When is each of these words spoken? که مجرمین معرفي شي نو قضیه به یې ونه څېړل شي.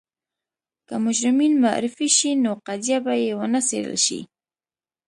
که 0.87 0.95
مجرمین 1.05 1.53
معرفي 1.63 2.07
شي 2.17 2.31
نو 2.43 2.51
قضیه 2.67 2.99
به 3.05 3.13
یې 3.23 3.31
ونه 3.37 3.61
څېړل 3.67 3.97
شي. 4.05 4.19